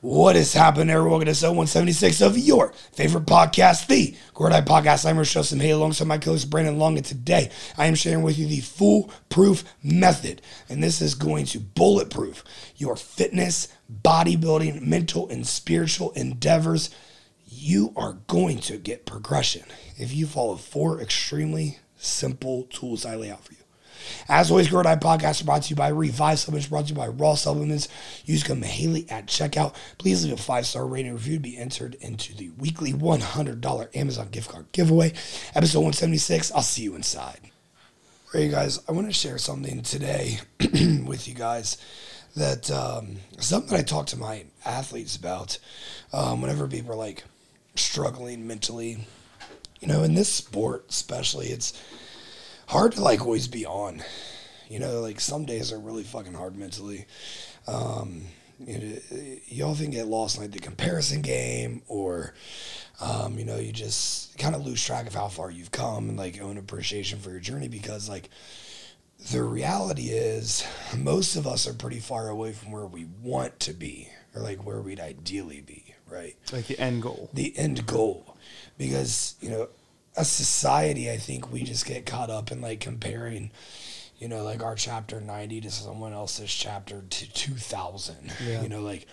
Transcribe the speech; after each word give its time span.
What 0.00 0.36
is 0.36 0.52
happening, 0.52 0.90
everyone? 0.90 1.10
Welcome 1.10 1.24
to 1.24 1.30
episode 1.32 1.56
176 1.56 2.20
of 2.20 2.38
your 2.38 2.72
favorite 2.92 3.26
podcast, 3.26 3.88
the 3.88 4.14
Grow 4.32 4.46
or 4.46 4.50
Die 4.50 4.60
Podcast. 4.60 5.04
I'm 5.04 5.18
Rochelle 5.18 5.42
Simhay 5.42 5.72
alongside 5.72 6.06
my 6.06 6.18
co-host 6.18 6.48
Brandon 6.48 6.78
Long, 6.78 6.96
and 6.96 7.04
today 7.04 7.50
I 7.76 7.86
am 7.86 7.96
sharing 7.96 8.22
with 8.22 8.38
you 8.38 8.46
the 8.46 8.60
foolproof 8.60 9.64
method, 9.82 10.40
and 10.68 10.80
this 10.80 11.00
is 11.00 11.16
going 11.16 11.46
to 11.46 11.58
bulletproof 11.58 12.44
your 12.76 12.94
fitness, 12.94 13.74
bodybuilding, 13.92 14.82
mental, 14.82 15.28
and 15.30 15.44
spiritual 15.44 16.12
endeavors. 16.12 16.90
You 17.44 17.92
are 17.96 18.18
going 18.28 18.58
to 18.60 18.78
get 18.78 19.04
progression 19.04 19.64
if 19.96 20.14
you 20.14 20.28
follow 20.28 20.54
four 20.54 21.00
extremely 21.00 21.80
simple 21.96 22.68
tools 22.70 23.04
I 23.04 23.16
lay 23.16 23.32
out 23.32 23.44
for 23.44 23.54
you. 23.54 23.57
As 24.28 24.50
always, 24.50 24.68
Grow 24.68 24.80
or 24.80 24.82
Die 24.82 24.96
Podcast 24.96 25.44
brought 25.44 25.62
to 25.64 25.70
you 25.70 25.76
by 25.76 25.88
Revive 25.88 26.38
Supplements, 26.38 26.68
brought 26.68 26.86
to 26.86 26.90
you 26.90 26.96
by 26.96 27.08
Raw 27.08 27.34
Supplements. 27.34 27.88
Use 28.24 28.42
code 28.42 28.60
Mihaly 28.60 29.10
at 29.10 29.26
checkout. 29.26 29.74
Please 29.98 30.24
leave 30.24 30.34
a 30.34 30.36
five 30.36 30.66
star 30.66 30.86
rating 30.86 31.12
review 31.12 31.34
to 31.34 31.40
be 31.40 31.56
entered 31.56 31.96
into 32.00 32.34
the 32.34 32.50
weekly 32.58 32.92
$100 32.92 33.96
Amazon 33.96 34.28
gift 34.30 34.50
card 34.50 34.66
giveaway. 34.72 35.12
Episode 35.54 35.80
176. 35.80 36.52
I'll 36.52 36.62
see 36.62 36.82
you 36.82 36.94
inside. 36.94 37.40
All 38.34 38.40
right, 38.40 38.50
guys, 38.50 38.80
I 38.86 38.92
want 38.92 39.06
to 39.06 39.12
share 39.12 39.38
something 39.38 39.82
today 39.82 40.38
with 40.60 41.26
you 41.26 41.34
guys 41.34 41.78
that 42.36 42.70
um, 42.70 43.16
something 43.38 43.70
that 43.70 43.80
I 43.80 43.82
talk 43.82 44.06
to 44.08 44.18
my 44.18 44.44
athletes 44.64 45.16
about 45.16 45.58
um, 46.12 46.42
whenever 46.42 46.68
people 46.68 46.92
are 46.92 46.96
like 46.96 47.24
struggling 47.74 48.46
mentally. 48.46 48.98
You 49.80 49.88
know, 49.88 50.02
in 50.02 50.14
this 50.14 50.28
sport, 50.28 50.86
especially, 50.90 51.46
it's 51.46 51.80
hard 52.68 52.92
to 52.92 53.02
like 53.02 53.20
always 53.20 53.48
be 53.48 53.66
on. 53.66 54.02
You 54.68 54.78
know, 54.78 55.00
like 55.00 55.18
some 55.18 55.44
days 55.44 55.72
are 55.72 55.78
really 55.78 56.04
fucking 56.04 56.34
hard 56.34 56.56
mentally. 56.56 57.06
Um, 57.66 58.22
you, 58.64 58.78
know, 58.78 58.98
you 59.46 59.64
often 59.64 59.90
get 59.90 60.06
lost 60.06 60.36
in 60.36 60.42
like 60.42 60.52
the 60.52 60.58
comparison 60.58 61.22
game, 61.22 61.82
or 61.88 62.34
um, 63.00 63.38
you 63.38 63.44
know, 63.44 63.56
you 63.56 63.72
just 63.72 64.36
kind 64.38 64.54
of 64.54 64.64
lose 64.64 64.84
track 64.84 65.06
of 65.06 65.14
how 65.14 65.28
far 65.28 65.50
you've 65.50 65.70
come 65.70 66.08
and 66.08 66.18
like 66.18 66.40
own 66.40 66.58
appreciation 66.58 67.18
for 67.18 67.30
your 67.30 67.40
journey 67.40 67.68
because 67.68 68.08
like 68.08 68.28
the 69.32 69.42
reality 69.42 70.08
is 70.10 70.66
most 70.96 71.36
of 71.36 71.46
us 71.46 71.66
are 71.66 71.74
pretty 71.74 71.98
far 71.98 72.28
away 72.28 72.52
from 72.52 72.70
where 72.70 72.86
we 72.86 73.06
want 73.22 73.58
to 73.60 73.72
be 73.72 74.08
or 74.34 74.42
like 74.42 74.64
where 74.64 74.80
we'd 74.80 75.00
ideally 75.00 75.60
be, 75.60 75.94
right? 76.10 76.36
Like 76.52 76.66
the 76.66 76.78
end 76.78 77.02
goal. 77.02 77.30
The 77.32 77.56
end 77.56 77.86
goal. 77.86 78.36
Because, 78.76 79.34
you 79.40 79.50
know, 79.50 79.68
a 80.18 80.24
society, 80.24 81.10
I 81.10 81.16
think 81.16 81.52
we 81.52 81.62
just 81.62 81.86
get 81.86 82.04
caught 82.04 82.28
up 82.28 82.50
in 82.50 82.60
like 82.60 82.80
comparing, 82.80 83.50
you 84.18 84.28
know, 84.28 84.42
like 84.42 84.62
our 84.62 84.74
chapter 84.74 85.20
90 85.20 85.60
to 85.62 85.70
someone 85.70 86.12
else's 86.12 86.52
chapter 86.52 87.02
to 87.08 87.32
2000. 87.32 88.32
Yeah. 88.44 88.62
You 88.62 88.68
know, 88.68 88.80
like 88.80 89.06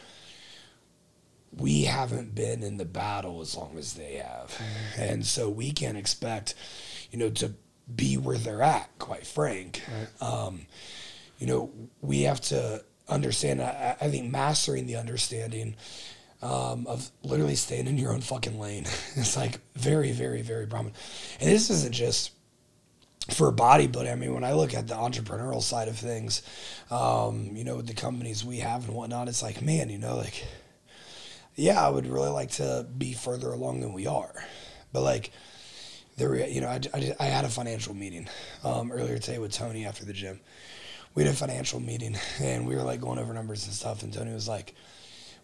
we 1.56 1.84
haven't 1.84 2.36
been 2.36 2.64
in 2.64 2.78
the 2.78 2.86
battle 2.86 3.42
as 3.42 3.56
long 3.56 3.78
as 3.78 3.94
they 3.94 4.16
have. 4.16 4.50
Mm-hmm. 4.50 5.02
And 5.02 5.26
so 5.26 5.50
we 5.50 5.72
can't 5.72 5.98
expect, 5.98 6.56
you 7.12 7.20
know, 7.20 7.30
to 7.30 7.54
be 7.94 8.18
where 8.18 8.38
they're 8.38 8.64
at, 8.64 8.90
quite 9.00 9.28
frank. 9.28 9.82
Right. 9.88 10.28
Um, 10.28 10.66
you 11.38 11.48
know, 11.48 11.72
we 12.02 12.24
have 12.24 12.42
to 12.42 12.84
understand, 13.08 13.62
I, 13.62 13.96
I 14.02 14.10
think 14.10 14.32
mastering 14.32 14.88
the 14.88 14.96
understanding 14.96 15.76
um, 16.42 16.86
of 16.88 17.10
literally 17.24 17.56
staying 17.56 17.88
in 17.88 17.98
your 17.98 18.14
own 18.14 18.22
fucking 18.22 18.60
lane. 18.60 18.86
It's 19.16 19.38
like 19.38 19.60
very, 19.76 20.12
very, 20.12 20.42
very 20.42 20.68
prominent. 20.68 20.96
And 21.40 21.50
this 21.50 21.70
isn't 21.70 21.94
just 21.94 22.32
for 23.32 23.52
bodybuilding. 23.52 24.12
I 24.12 24.16
mean, 24.16 24.34
when 24.34 24.44
I 24.44 24.54
look 24.54 24.74
at 24.74 24.88
the 24.88 24.96
entrepreneurial 24.96 25.62
side 25.62 25.88
of 25.88 25.98
things, 25.98 26.44
um, 26.92 27.52
you 27.54 27.64
know, 27.64 27.78
with 27.78 27.88
the 27.88 27.94
companies 27.94 28.46
we 28.46 28.60
have 28.60 28.86
and 28.86 28.96
whatnot, 28.96 29.28
it's 29.28 29.42
like, 29.42 29.62
man, 29.62 29.90
you 29.90 29.98
know, 29.98 30.16
like, 30.16 30.46
yeah, 31.56 31.84
I 31.84 31.90
would 31.90 32.06
really 32.06 32.30
like 32.30 32.52
to 32.52 32.86
be 32.98 33.14
further 33.14 33.50
along 33.50 33.80
than 33.80 33.94
we 33.94 34.06
are. 34.06 34.34
But 34.94 35.02
like, 35.02 35.32
there, 36.18 36.48
you 36.48 36.62
know, 36.62 36.68
I, 36.68 36.80
I, 36.94 37.16
I 37.20 37.26
had 37.26 37.46
a 37.46 37.50
financial 37.50 37.94
meeting 37.94 38.28
um, 38.64 38.92
earlier 38.92 39.18
today 39.18 39.40
with 39.40 39.54
Tony 39.54 39.86
after 39.86 40.06
the 40.06 40.14
gym. 40.14 40.40
We 41.14 41.24
had 41.24 41.34
a 41.34 41.36
financial 41.36 41.80
meeting 41.80 42.18
and 42.42 42.68
we 42.68 42.76
were 42.76 42.84
like 42.84 43.02
going 43.02 43.20
over 43.20 43.34
numbers 43.34 43.66
and 43.66 43.74
stuff. 43.74 44.04
And 44.04 44.14
Tony 44.14 44.34
was 44.34 44.48
like, 44.48 44.76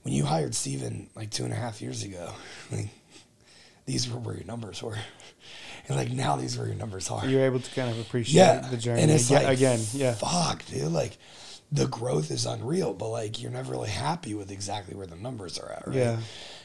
when 0.04 0.14
you 0.14 0.26
hired 0.26 0.56
Steven 0.56 1.10
like 1.16 1.30
two 1.30 1.44
and 1.44 1.54
a 1.54 1.56
half 1.56 1.82
years 1.82 2.04
ago, 2.04 2.34
like, 2.72 2.90
these 3.86 4.10
were 4.10 4.20
where 4.20 4.36
your 4.36 4.46
numbers 4.46 4.82
were. 4.82 4.98
And 5.88 5.98
like 5.98 6.12
now 6.12 6.36
these 6.36 6.56
are 6.56 6.60
where 6.60 6.68
your 6.70 6.78
numbers 6.78 7.10
are. 7.10 7.26
You're 7.26 7.44
able 7.44 7.60
to 7.60 7.72
kind 7.72 7.90
of 7.90 8.00
appreciate 8.00 8.40
yeah. 8.40 8.60
the 8.70 8.78
journey 8.78 9.02
And 9.02 9.12
it's 9.12 9.30
again, 9.30 9.44
like, 9.44 9.58
again. 9.58 9.80
Yeah. 9.94 10.14
Fuck, 10.14 10.64
dude. 10.68 10.92
Like 10.92 11.18
the 11.72 11.88
growth 11.88 12.30
is 12.30 12.46
unreal, 12.46 12.94
but 12.94 13.10
like 13.10 13.42
you're 13.42 13.52
never 13.52 13.72
really 13.72 13.90
happy 13.90 14.36
with 14.36 14.52
exactly 14.52 14.96
where 14.96 15.08
the 15.08 15.16
numbers 15.16 15.58
are 15.58 15.72
at, 15.72 15.88
right? 15.88 15.98
Yeah. 15.98 16.18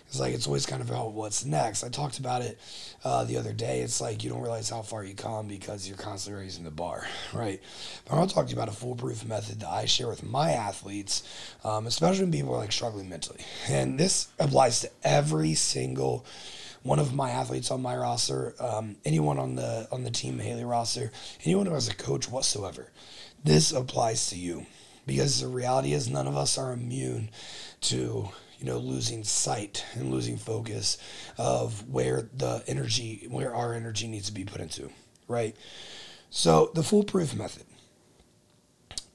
It's 0.09 0.21
like 0.21 0.35
it's 0.35 0.47
always 0.47 0.67
kind 0.67 0.81
of 0.81 0.89
about 0.89 1.13
what's 1.13 1.45
next. 1.45 1.83
I 1.83 1.89
talked 1.89 2.19
about 2.19 2.43
it 2.43 2.59
uh, 3.05 3.25
the 3.25 3.37
other 3.39 3.53
day. 3.53 3.81
It's 3.81 4.01
like 4.01 4.23
you 4.23 4.31
don't 4.31 4.41
realize 4.41 4.71
how 4.71 4.83
far 4.83 5.05
you 5.05 5.15
come 5.15 5.49
because 5.49 5.89
you're 5.89 5.97
constantly 5.97 6.43
raising 6.43 6.65
the 6.65 6.71
bar, 6.71 7.07
right? 7.35 7.61
But 8.05 8.15
I 8.15 8.19
want 8.19 8.31
to 8.31 8.35
talk 8.35 8.47
to 8.47 8.51
you 8.51 8.57
about 8.57 8.69
a 8.69 8.77
foolproof 8.77 9.25
method 9.25 9.61
that 9.61 9.69
I 9.69 9.85
share 9.87 10.09
with 10.09 10.23
my 10.23 10.53
athletes, 10.53 11.23
um, 11.65 11.87
especially 11.87 12.23
when 12.23 12.33
people 12.33 12.55
are 12.55 12.59
like 12.59 12.73
struggling 12.73 13.09
mentally. 13.09 13.45
And 13.69 13.99
this 13.99 14.29
applies 14.39 14.81
to 14.81 14.91
every 15.03 15.55
single 15.55 16.25
one 16.87 17.01
of 17.01 17.13
my 17.13 17.31
athletes 17.31 17.73
on 17.73 17.83
my 17.83 17.97
roster, 17.97 18.55
um, 18.61 18.97
anyone 19.05 19.39
on 19.39 19.57
the 19.57 19.89
on 19.91 20.05
the 20.05 20.11
team 20.11 20.39
Mihaly 20.39 20.69
roster, 20.69 21.11
anyone 21.45 21.67
who 21.67 21.75
has 21.75 21.89
a 21.89 21.95
coach 21.95 22.31
whatsoever. 22.31 22.93
This 23.43 23.73
applies 23.73 24.31
to 24.31 24.37
you 24.37 24.67
because 25.05 25.41
the 25.41 25.49
reality 25.49 25.93
is 25.93 26.09
none 26.09 26.27
of 26.27 26.37
us 26.37 26.57
are 26.59 26.73
immune 26.73 27.31
to 27.83 28.31
you 28.59 28.67
know 28.67 28.79
losing 28.79 29.25
sight 29.25 29.85
and 29.95 30.11
losing 30.11 30.37
focus 30.37 30.99
of 31.39 31.89
where 31.89 32.29
the 32.35 32.63
energy 32.67 33.27
where 33.31 33.55
our 33.55 33.75
energy 33.75 34.07
needs 34.09 34.27
to 34.27 34.33
be 34.33 34.45
put 34.45 34.61
into 34.61 34.91
right? 35.29 35.57
So 36.31 36.71
the 36.75 36.83
foolproof 36.83 37.35
method. 37.35 37.65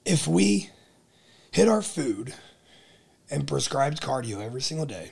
If 0.05 0.27
we 0.27 0.69
hit 1.51 1.67
our 1.67 1.81
food 1.81 2.33
and 3.29 3.47
prescribed 3.47 4.01
cardio 4.01 4.43
every 4.43 4.61
single 4.61 4.85
day 4.85 5.11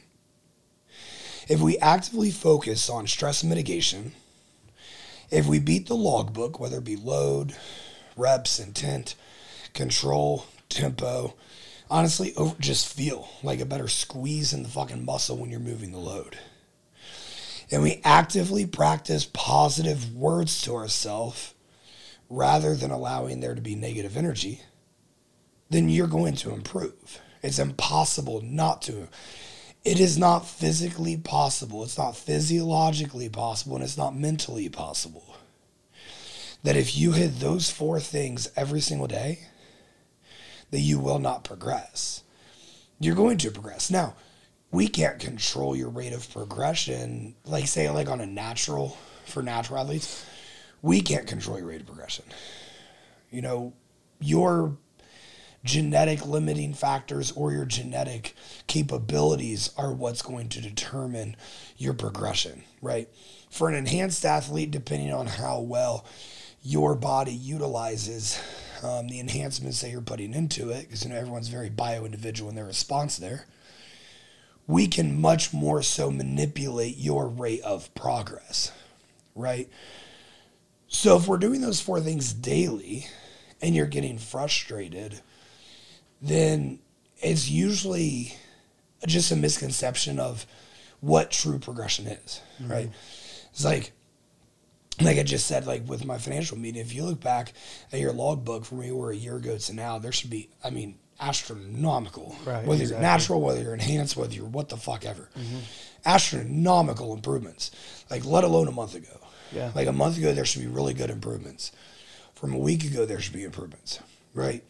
if 1.47 1.59
we 1.59 1.77
actively 1.79 2.31
focus 2.31 2.89
on 2.89 3.07
stress 3.07 3.43
mitigation 3.43 4.13
if 5.29 5.45
we 5.45 5.59
beat 5.59 5.87
the 5.87 5.95
logbook 5.95 6.59
whether 6.59 6.77
it 6.77 6.83
be 6.83 6.95
load 6.95 7.55
reps 8.17 8.59
intent 8.59 9.15
control 9.73 10.45
tempo 10.69 11.33
honestly 11.89 12.33
over, 12.35 12.55
just 12.59 12.93
feel 12.93 13.29
like 13.43 13.59
a 13.59 13.65
better 13.65 13.87
squeeze 13.87 14.53
in 14.53 14.63
the 14.63 14.69
fucking 14.69 15.05
muscle 15.05 15.37
when 15.37 15.49
you're 15.49 15.59
moving 15.59 15.91
the 15.91 15.97
load. 15.97 16.37
And 17.71 17.83
we 17.83 18.01
actively 18.03 18.65
practice 18.65 19.29
positive 19.31 20.15
words 20.15 20.61
to 20.63 20.75
ourselves 20.75 21.53
rather 22.29 22.75
than 22.75 22.91
allowing 22.91 23.39
there 23.39 23.55
to 23.55 23.61
be 23.61 23.75
negative 23.75 24.17
energy 24.17 24.61
then 25.69 25.89
you're 25.89 26.07
going 26.07 26.35
to 26.35 26.51
improve. 26.51 27.21
It's 27.41 27.59
impossible 27.59 28.41
not 28.41 28.81
to. 28.83 29.07
It 29.85 29.99
is 29.99 30.17
not 30.17 30.47
physically 30.47 31.15
possible. 31.15 31.83
It's 31.83 31.97
not 31.97 32.17
physiologically 32.17 33.29
possible 33.29 33.75
and 33.75 33.83
it's 33.83 33.97
not 33.97 34.15
mentally 34.15 34.67
possible 34.67 35.35
that 36.63 36.75
if 36.75 36.97
you 36.97 37.13
hit 37.13 37.39
those 37.39 37.69
four 37.69 38.01
things 38.01 38.49
every 38.57 38.81
single 38.81 39.07
day 39.07 39.39
that 40.71 40.79
you 40.79 40.99
will 40.99 41.19
not 41.19 41.43
progress. 41.43 42.23
You're 42.99 43.15
going 43.15 43.37
to 43.39 43.51
progress. 43.51 43.89
Now, 43.89 44.15
we 44.71 44.87
can't 44.87 45.19
control 45.19 45.75
your 45.75 45.89
rate 45.89 46.13
of 46.13 46.31
progression, 46.31 47.35
like 47.45 47.67
say 47.67 47.89
like 47.89 48.09
on 48.09 48.21
a 48.21 48.25
natural 48.25 48.97
for 49.25 49.41
natural 49.41 49.79
athletes, 49.79 50.25
we 50.81 51.01
can't 51.01 51.27
control 51.27 51.57
your 51.57 51.67
rate 51.67 51.81
of 51.81 51.87
progression. 51.87 52.25
You 53.31 53.41
know, 53.41 53.73
your 54.19 54.77
genetic 55.63 56.25
limiting 56.25 56.73
factors 56.73 57.31
or 57.31 57.51
your 57.51 57.65
genetic 57.65 58.33
capabilities 58.67 59.71
are 59.77 59.91
what's 59.91 60.21
going 60.21 60.49
to 60.49 60.61
determine 60.61 61.35
your 61.77 61.93
progression, 61.93 62.63
right? 62.81 63.09
For 63.49 63.69
an 63.69 63.75
enhanced 63.75 64.25
athlete, 64.25 64.71
depending 64.71 65.13
on 65.13 65.27
how 65.27 65.59
well 65.59 66.05
your 66.61 66.95
body 66.95 67.33
utilizes 67.33 68.39
um, 68.83 69.07
the 69.07 69.19
enhancements 69.19 69.81
that 69.81 69.89
you're 69.89 70.01
putting 70.01 70.33
into 70.33 70.69
it, 70.69 70.83
because 70.83 71.03
you 71.03 71.09
know 71.09 71.15
everyone's 71.15 71.47
very 71.47 71.69
bio 71.69 72.05
individual 72.05 72.49
in 72.49 72.55
their 72.55 72.65
response 72.65 73.17
there. 73.17 73.45
We 74.67 74.87
can 74.87 75.19
much 75.19 75.51
more 75.51 75.81
so 75.81 76.11
manipulate 76.11 76.97
your 76.97 77.27
rate 77.27 77.61
of 77.61 77.93
progress, 77.95 78.71
right? 79.35 79.69
So 80.87 81.17
if 81.17 81.27
we're 81.27 81.37
doing 81.37 81.61
those 81.61 81.81
four 81.81 82.01
things 82.01 82.33
daily 82.33 83.07
and 83.61 83.75
you're 83.75 83.85
getting 83.85 84.17
frustrated, 84.17 85.21
then 86.21 86.79
it's 87.21 87.49
usually 87.49 88.35
just 89.07 89.31
a 89.31 89.35
misconception 89.35 90.19
of 90.19 90.45
what 90.99 91.31
true 91.31 91.59
progression 91.59 92.07
is, 92.07 92.41
mm-hmm. 92.61 92.71
right? 92.71 92.89
It's 93.51 93.65
like 93.65 93.91
like 95.01 95.17
I 95.17 95.23
just 95.23 95.47
said, 95.47 95.65
like 95.65 95.87
with 95.87 96.05
my 96.05 96.17
financial 96.17 96.57
meeting, 96.57 96.81
if 96.81 96.93
you 96.93 97.05
look 97.05 97.21
back 97.21 97.53
at 97.91 97.99
your 97.99 98.13
logbook 98.13 98.65
from 98.65 98.79
where 98.79 98.87
you 98.87 98.95
were 98.95 99.11
a 99.11 99.15
year 99.15 99.37
ago 99.37 99.57
to 99.57 99.73
now, 99.73 99.99
there 99.99 100.11
should 100.11 100.29
be, 100.29 100.49
I 100.63 100.69
mean, 100.69 100.97
astronomical. 101.19 102.35
Right, 102.45 102.65
whether 102.65 102.81
exactly. 102.81 102.87
you're 102.87 103.01
natural, 103.01 103.41
whether 103.41 103.61
you're 103.61 103.73
enhanced, 103.73 104.17
whether 104.17 104.33
you're 104.33 104.45
what 104.45 104.69
the 104.69 104.77
fuck 104.77 105.05
ever. 105.05 105.29
Astronomical 106.05 107.13
improvements. 107.13 107.71
Like, 108.09 108.25
let 108.25 108.43
alone 108.43 108.67
a 108.67 108.71
month 108.71 108.95
ago. 108.95 109.19
Yeah. 109.51 109.71
Like 109.73 109.87
a 109.87 109.93
month 109.93 110.17
ago, 110.17 110.33
there 110.33 110.45
should 110.45 110.61
be 110.61 110.67
really 110.67 110.93
good 110.93 111.09
improvements. 111.09 111.71
From 112.35 112.53
a 112.53 112.57
week 112.57 112.85
ago, 112.85 113.05
there 113.05 113.19
should 113.19 113.33
be 113.33 113.43
improvements. 113.43 113.99
Right. 114.33 114.63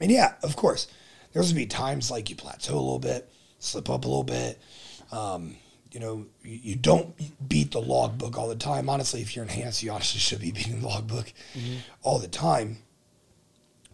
And 0.00 0.10
yeah, 0.10 0.34
of 0.42 0.56
course, 0.56 0.88
there's 1.32 1.52
going 1.52 1.54
to 1.54 1.62
be 1.62 1.66
times 1.66 2.10
like 2.10 2.30
you 2.30 2.36
plateau 2.36 2.74
a 2.74 2.76
little 2.76 2.98
bit, 2.98 3.30
slip 3.58 3.88
up 3.88 4.04
a 4.04 4.08
little 4.08 4.24
bit. 4.24 4.60
Um, 5.12 5.56
you 5.92 6.00
know, 6.00 6.26
you, 6.42 6.74
don't 6.74 7.14
beat 7.48 7.72
the 7.72 7.80
logbook 7.80 8.38
all 8.38 8.48
the 8.48 8.56
time. 8.56 8.88
Honestly, 8.88 9.20
if 9.20 9.36
you're 9.36 9.44
enhanced, 9.44 9.82
you 9.82 9.90
honestly 9.90 10.18
should 10.18 10.40
be 10.40 10.50
beating 10.52 10.80
the 10.80 10.88
logbook 10.88 11.32
mm-hmm. 11.54 11.76
all 12.02 12.18
the 12.18 12.28
time. 12.28 12.78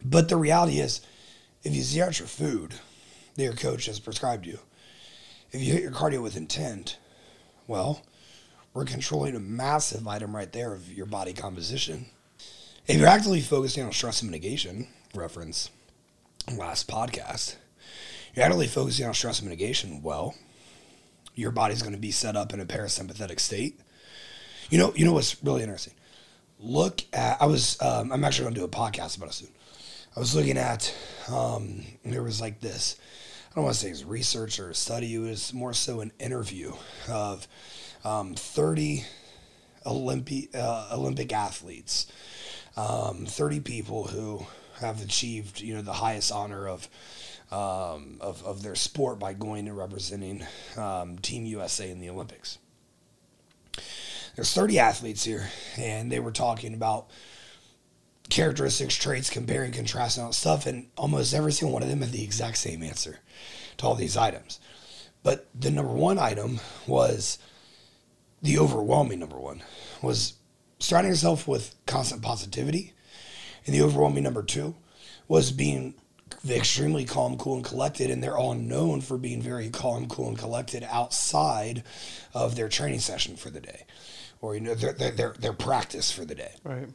But 0.04 0.28
the 0.28 0.36
reality 0.36 0.78
is, 0.78 1.00
if 1.64 1.74
you 1.74 1.82
zero 1.82 2.06
out 2.06 2.18
your 2.20 2.28
food 2.28 2.74
that 3.34 3.42
your 3.42 3.52
coach 3.52 3.86
has 3.86 3.98
prescribed 3.98 4.46
you, 4.46 4.60
if 5.50 5.60
you 5.60 5.72
hit 5.72 5.82
your 5.82 5.90
cardio 5.90 6.22
with 6.22 6.36
intent, 6.36 6.98
well, 7.66 8.02
we're 8.74 8.84
controlling 8.84 9.34
a 9.34 9.40
massive 9.40 10.06
item 10.06 10.36
right 10.36 10.52
there 10.52 10.72
of 10.72 10.92
your 10.92 11.06
body 11.06 11.32
composition. 11.32 12.06
If 12.86 12.96
you're 12.96 13.08
actively 13.08 13.40
focusing 13.40 13.84
on 13.84 13.92
stress 13.92 14.22
mitigation, 14.22 14.86
reference 15.14 15.70
last 16.56 16.88
podcast, 16.88 17.56
you're 18.34 18.44
actively 18.44 18.68
focusing 18.68 19.04
on 19.04 19.14
stress 19.14 19.42
mitigation, 19.42 20.00
well, 20.00 20.36
your 21.38 21.52
body's 21.52 21.82
going 21.82 21.94
to 21.94 22.00
be 22.00 22.10
set 22.10 22.34
up 22.34 22.52
in 22.52 22.58
a 22.58 22.66
parasympathetic 22.66 23.38
state. 23.38 23.78
You 24.70 24.78
know, 24.78 24.92
you 24.96 25.04
know 25.04 25.12
what's 25.12 25.42
really 25.42 25.62
interesting? 25.62 25.94
Look 26.58 27.02
at 27.12 27.40
I 27.40 27.46
was 27.46 27.80
um, 27.80 28.12
I'm 28.12 28.24
actually 28.24 28.46
going 28.46 28.54
to 28.54 28.60
do 28.60 28.64
a 28.64 28.68
podcast 28.68 29.16
about 29.16 29.28
it 29.28 29.34
soon. 29.34 29.50
I 30.16 30.20
was 30.20 30.34
looking 30.34 30.58
at 30.58 30.92
um, 31.32 31.84
there 32.04 32.24
was 32.24 32.40
like 32.40 32.60
this. 32.60 32.96
I 33.50 33.54
don't 33.54 33.64
want 33.64 33.76
to 33.76 33.80
say 33.80 33.90
it's 33.90 34.02
research 34.02 34.58
or 34.58 34.70
a 34.70 34.74
study. 34.74 35.14
It 35.14 35.20
was 35.20 35.54
more 35.54 35.72
so 35.72 36.00
an 36.00 36.10
interview 36.18 36.72
of 37.08 37.46
um, 38.04 38.34
30 38.34 39.04
Olympi- 39.86 40.54
uh, 40.54 40.88
Olympic 40.92 41.32
athletes, 41.32 42.08
um, 42.76 43.26
30 43.26 43.60
people 43.60 44.08
who 44.08 44.44
have 44.80 45.02
achieved 45.02 45.60
you 45.60 45.74
know 45.74 45.82
the 45.82 45.92
highest 45.92 46.32
honor 46.32 46.68
of 46.68 46.88
um, 47.50 48.18
of, 48.20 48.44
of 48.44 48.62
their 48.62 48.74
sport 48.74 49.18
by 49.18 49.32
going 49.32 49.68
and 49.68 49.76
representing 49.76 50.44
um, 50.76 51.18
Team 51.18 51.46
USA 51.46 51.90
in 51.90 52.00
the 52.00 52.10
Olympics. 52.10 52.58
There's 54.36 54.52
30 54.52 54.78
athletes 54.78 55.24
here, 55.24 55.48
and 55.76 56.12
they 56.12 56.20
were 56.20 56.30
talking 56.30 56.74
about 56.74 57.08
characteristics, 58.28 58.94
traits, 58.94 59.30
comparing, 59.30 59.72
contrasting, 59.72 60.22
all 60.22 60.32
stuff, 60.32 60.66
and 60.66 60.88
almost 60.96 61.34
every 61.34 61.52
single 61.52 61.72
one 61.72 61.82
of 61.82 61.88
them 61.88 62.02
had 62.02 62.12
the 62.12 62.22
exact 62.22 62.58
same 62.58 62.82
answer 62.82 63.20
to 63.78 63.86
all 63.86 63.94
these 63.94 64.16
items. 64.16 64.60
But 65.22 65.48
the 65.58 65.70
number 65.70 65.92
one 65.92 66.18
item 66.18 66.60
was 66.86 67.38
the 68.42 68.58
overwhelming 68.58 69.18
number 69.18 69.38
one 69.38 69.62
was 70.02 70.34
surrounding 70.78 71.12
yourself 71.12 71.48
with 71.48 71.74
constant 71.86 72.22
positivity, 72.22 72.92
and 73.66 73.74
the 73.74 73.82
overwhelming 73.82 74.22
number 74.22 74.42
two 74.42 74.76
was 75.26 75.50
being 75.50 75.94
extremely 76.48 77.04
calm, 77.04 77.36
cool, 77.36 77.56
and 77.56 77.64
collected. 77.64 78.10
And 78.10 78.22
they're 78.22 78.36
all 78.36 78.54
known 78.54 79.00
for 79.00 79.18
being 79.18 79.42
very 79.42 79.70
calm, 79.70 80.08
cool, 80.08 80.28
and 80.28 80.38
collected 80.38 80.86
outside 80.88 81.82
of 82.34 82.56
their 82.56 82.68
training 82.68 83.00
session 83.00 83.36
for 83.36 83.50
the 83.50 83.60
day, 83.60 83.84
or 84.40 84.54
you 84.54 84.60
know 84.60 84.74
their 84.74 84.92
their 84.92 85.10
their, 85.10 85.34
their 85.38 85.52
practice 85.52 86.10
for 86.10 86.24
the 86.24 86.34
day. 86.34 86.52
Right. 86.64 86.88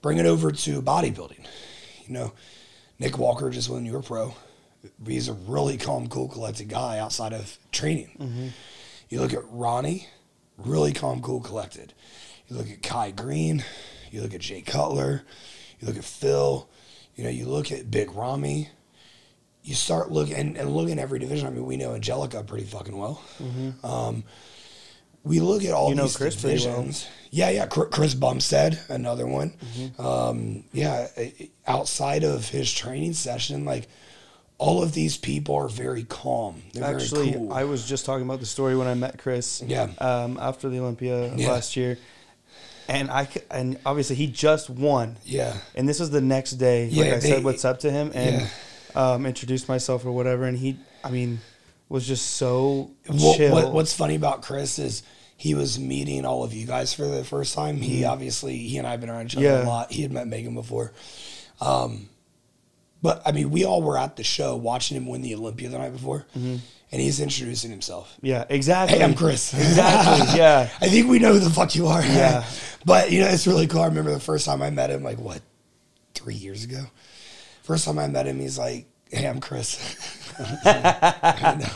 Bring 0.00 0.18
it 0.18 0.26
over 0.26 0.52
to 0.52 0.82
bodybuilding. 0.82 1.44
You 2.06 2.14
know, 2.14 2.32
Nick 2.98 3.18
Walker 3.18 3.50
just 3.50 3.68
won 3.68 3.84
Euro 3.86 4.02
Pro. 4.02 4.34
He's 5.04 5.28
a 5.28 5.32
really 5.32 5.76
calm, 5.76 6.08
cool, 6.08 6.28
collected 6.28 6.68
guy 6.68 6.98
outside 6.98 7.32
of 7.32 7.58
training. 7.72 8.16
Mm-hmm. 8.18 8.48
You 9.08 9.20
look 9.20 9.32
at 9.32 9.42
Ronnie, 9.50 10.06
really 10.56 10.92
calm, 10.92 11.20
cool, 11.20 11.40
collected. 11.40 11.94
You 12.46 12.56
look 12.56 12.70
at 12.70 12.82
Kai 12.82 13.10
Greene. 13.10 13.64
You 14.10 14.22
look 14.22 14.34
at 14.34 14.40
Jay 14.40 14.62
Cutler. 14.62 15.22
You 15.80 15.88
look 15.88 15.96
at 15.96 16.04
Phil. 16.04 16.68
You 17.14 17.24
know, 17.24 17.30
you 17.30 17.46
look 17.46 17.72
at 17.72 17.90
Big 17.90 18.12
Rami. 18.12 18.68
You 19.68 19.74
start 19.74 20.10
looking 20.10 20.34
and, 20.34 20.56
and 20.56 20.74
look 20.74 20.88
at 20.88 20.98
every 20.98 21.18
division. 21.18 21.46
I 21.46 21.50
mean, 21.50 21.66
we 21.66 21.76
know 21.76 21.94
Angelica 21.94 22.42
pretty 22.42 22.64
fucking 22.64 22.96
well. 22.96 23.22
Um, 23.84 24.24
we 25.24 25.40
look 25.40 25.62
at 25.64 25.72
all 25.72 25.90
You 25.90 25.94
know 25.96 26.04
these 26.04 26.16
Chris 26.16 26.40
pretty 26.40 26.64
well. 26.66 26.76
divisions. 26.76 27.06
Yeah, 27.30 27.50
yeah. 27.50 27.66
Chris 27.66 28.14
Bumstead, 28.14 28.80
another 28.88 29.26
one. 29.26 29.50
Mm-hmm. 29.76 30.00
Um, 30.00 30.64
yeah, 30.72 31.08
outside 31.66 32.24
of 32.24 32.48
his 32.48 32.72
training 32.72 33.12
session, 33.12 33.66
like 33.66 33.88
all 34.56 34.82
of 34.82 34.92
these 34.94 35.18
people 35.18 35.54
are 35.56 35.68
very 35.68 36.04
calm. 36.04 36.62
They're 36.72 36.84
Actually, 36.84 37.32
very 37.32 37.38
cool. 37.38 37.52
I 37.52 37.64
was 37.64 37.86
just 37.86 38.06
talking 38.06 38.24
about 38.24 38.40
the 38.40 38.46
story 38.46 38.74
when 38.74 38.86
I 38.86 38.94
met 38.94 39.18
Chris. 39.18 39.62
Yeah. 39.66 39.88
Um, 39.98 40.38
after 40.40 40.70
the 40.70 40.78
Olympia 40.78 41.34
Yeah. 41.34 41.50
last 41.50 41.76
year, 41.76 41.98
and 42.88 43.10
I 43.10 43.28
and 43.50 43.78
obviously 43.84 44.16
he 44.16 44.28
just 44.28 44.70
won, 44.70 45.18
yeah, 45.26 45.58
and 45.74 45.86
this 45.86 46.00
was 46.00 46.08
the 46.10 46.22
next 46.22 46.52
day. 46.52 46.86
Yeah, 46.86 47.04
like 47.04 47.12
I 47.12 47.16
they- 47.18 47.28
said, 47.32 47.44
what's 47.44 47.66
up 47.66 47.80
to 47.80 47.90
him, 47.90 48.12
and 48.14 48.48
um, 48.94 49.26
introduced 49.26 49.68
myself 49.68 50.04
or 50.04 50.12
whatever, 50.12 50.44
and 50.44 50.56
he, 50.58 50.76
I 51.04 51.10
mean, 51.10 51.40
was 51.88 52.06
just 52.06 52.32
so 52.36 52.90
What, 53.06 53.36
chill. 53.36 53.52
what, 53.52 53.72
what's 53.72 53.94
funny 53.94 54.14
about 54.14 54.42
Chris 54.42 54.78
is 54.78 55.02
he 55.36 55.54
was 55.54 55.78
meeting 55.78 56.24
all 56.26 56.42
of 56.44 56.52
you 56.52 56.66
guys 56.66 56.92
for 56.92 57.06
the 57.06 57.24
first 57.24 57.54
time. 57.54 57.76
He 57.78 58.04
obviously 58.04 58.56
he 58.58 58.76
and 58.78 58.86
I 58.86 58.90
have 58.92 59.00
been 59.00 59.08
around 59.10 59.26
each 59.26 59.36
other 59.36 59.46
Mm-hmm. 59.46 59.66
a 59.66 59.70
lot. 59.70 59.92
He 59.92 60.02
had 60.02 60.12
met 60.12 60.26
Megan 60.26 60.54
before. 60.54 60.92
Um, 61.60 62.08
but 63.00 63.22
I 63.24 63.32
mean, 63.32 63.50
we 63.50 63.64
all 63.64 63.80
were 63.82 63.96
at 63.96 64.16
the 64.16 64.24
show 64.24 64.56
watching 64.56 64.96
him 64.96 65.06
win 65.06 65.22
the 65.22 65.34
Olympia 65.34 65.68
the 65.68 65.78
night 65.78 65.92
before, 65.92 66.26
Mm-hmm. 66.36 66.56
and 66.92 67.00
he's 67.00 67.20
introducing 67.20 67.70
himself. 67.70 68.16
yeah, 68.20 68.44
exactly. 68.48 68.98
Hey, 68.98 69.04
I'm 69.04 69.14
Chris. 69.14 69.54
Exactly. 69.54 70.36
Yeah. 70.38 70.68
I 70.80 70.88
think 70.88 71.08
we 71.08 71.18
know 71.20 71.32
who 71.34 71.38
the 71.38 71.50
fuck 71.50 71.74
you 71.76 71.86
are. 71.86 72.02
Yeah. 72.02 72.44
but 72.84 73.12
you 73.12 73.20
know, 73.20 73.28
it's 73.28 73.46
really 73.46 73.66
cool. 73.68 73.82
I 73.82 73.86
remember 73.86 74.10
the 74.10 74.18
first 74.20 74.44
time 74.46 74.60
I 74.62 74.70
met 74.70 74.90
him, 74.90 75.02
like 75.04 75.18
what, 75.18 75.40
three 76.14 76.34
years 76.34 76.64
ago. 76.64 76.84
First 77.68 77.84
time 77.84 77.98
I 78.00 78.08
met 78.08 78.26
him, 78.26 78.40
he's 78.40 78.58
like, 78.58 78.86
"Hey, 79.10 79.26
I'm 79.28 79.40
Chris." 79.40 79.78
I 80.64 81.56
know. 81.60 81.68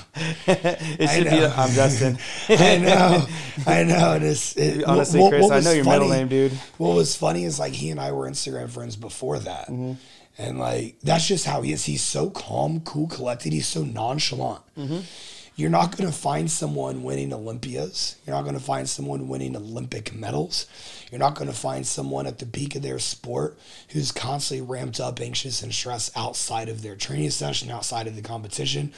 it 0.47 1.11
should 1.11 1.25
be. 1.25 1.31
know. 1.41 1.53
I'm 1.57 1.71
Justin. 1.73 2.19
I 2.49 2.79
know, 2.79 3.27
I 3.67 3.85
know. 3.85 4.13
And 4.15 4.25
it's, 4.25 4.57
it, 4.57 4.85
Honestly, 4.85 5.21
what- 5.21 5.31
Chris, 5.31 5.43
what 5.45 5.53
I 5.53 5.61
know 5.61 5.73
your 5.73 5.85
middle 5.85 6.09
funny- 6.09 6.21
name, 6.21 6.29
dude. 6.29 6.53
What 6.79 6.95
was 6.97 7.15
funny 7.17 7.45
is 7.45 7.59
like 7.59 7.73
he 7.75 7.91
and 7.91 8.01
I 8.01 8.13
were 8.13 8.29
Instagram 8.29 8.71
friends 8.71 8.97
before 8.97 9.39
that, 9.41 9.69
Mm-hmm. 9.69 9.93
and 10.39 10.59
like 10.59 10.97
that's 11.03 11.27
just 11.29 11.45
how 11.45 11.61
he 11.63 11.73
is. 11.73 11.85
He's 11.85 12.03
so 12.03 12.31
calm, 12.31 12.81
cool, 12.81 13.07
collected. 13.09 13.53
He's 13.53 13.67
so 13.69 13.85
nonchalant. 13.85 14.63
Mm-hmm. 14.79 15.01
You're 15.63 15.71
not 15.71 15.97
going 15.97 16.11
to 16.11 16.17
find 16.17 16.51
someone 16.51 17.05
winning 17.05 17.33
Olympias. 17.33 18.17
You're 18.27 18.35
not 18.35 18.43
going 18.43 18.57
to 18.57 18.61
find 18.61 18.89
someone 18.89 19.29
winning 19.29 19.55
Olympic 19.55 20.13
medals. 20.13 20.67
You're 21.09 21.21
not 21.21 21.37
going 21.37 21.49
to 21.49 21.57
find 21.57 21.87
someone 21.87 22.27
at 22.27 22.41
the 22.41 22.47
peak 22.47 22.75
of 22.75 22.83
their 22.83 22.99
sport 22.99 23.57
who's 23.91 24.11
constantly 24.11 24.67
ramped 24.67 24.99
up, 24.99 25.21
anxious, 25.21 25.63
and 25.63 25.73
stressed 25.73 26.17
outside 26.17 26.69
of 26.69 26.83
their 26.83 26.97
training 26.97 27.31
session, 27.31 27.71
outside 27.71 28.09
of 28.09 28.17
the 28.17 28.23
competition. 28.23 28.93